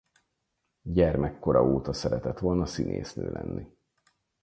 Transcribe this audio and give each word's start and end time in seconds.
Gyermekkora 0.81 1.63
óta 1.63 1.93
szeretett 1.93 2.39
volna 2.39 2.65
színésznő 2.65 3.31
lenni. 3.31 3.73